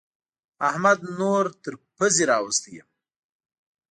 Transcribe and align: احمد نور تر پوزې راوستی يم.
احمد 0.69 0.99
نور 1.19 1.45
تر 1.63 1.73
پوزې 1.95 2.23
راوستی 2.31 2.71
يم. 2.77 2.89